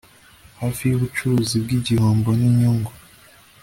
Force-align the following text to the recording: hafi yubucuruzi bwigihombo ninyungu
hafi 0.61 0.83
yubucuruzi 0.85 1.55
bwigihombo 1.63 2.29
ninyungu 2.39 2.91